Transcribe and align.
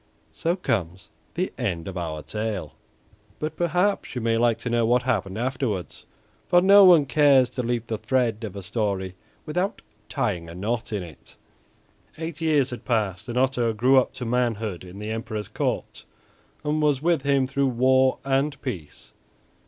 So 0.31 0.55
comes 0.55 1.11
the 1.35 1.53
end 1.59 1.87
of 1.87 1.95
our 1.95 2.23
tale. 2.23 2.73
But 3.37 3.55
perhaps 3.55 4.15
you 4.15 4.19
may 4.21 4.35
like 4.35 4.57
to 4.63 4.69
know 4.71 4.83
what 4.83 5.03
happened 5.03 5.37
afterward, 5.37 5.93
for 6.47 6.59
no 6.59 6.83
one 6.83 7.05
cares 7.05 7.51
to 7.51 7.61
leave 7.61 7.85
the 7.85 7.99
thread 7.99 8.43
of 8.43 8.55
a 8.55 8.63
story 8.63 9.13
without 9.45 9.83
tying 10.09 10.49
a 10.49 10.55
knot 10.55 10.91
in 10.91 11.03
it. 11.03 11.35
Eight 12.17 12.41
years 12.41 12.71
had 12.71 12.83
passed, 12.83 13.29
and 13.29 13.37
Otto 13.37 13.73
grew 13.73 13.97
up 13.99 14.11
to 14.13 14.25
manhood 14.25 14.83
in 14.83 14.97
the 14.97 15.11
Emperor's 15.11 15.47
court, 15.49 16.03
and 16.63 16.81
was 16.81 17.03
with 17.03 17.21
him 17.21 17.45
through 17.45 17.67
war 17.67 18.17
and 18.25 18.59
peace. 18.63 19.13